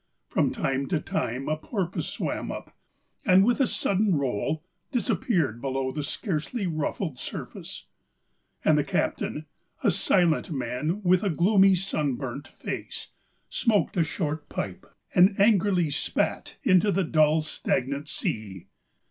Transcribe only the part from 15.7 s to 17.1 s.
spat into the